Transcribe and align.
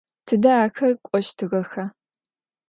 Tıde 0.25 0.51
axer 0.65 0.93
k'oştığexa? 1.05 1.85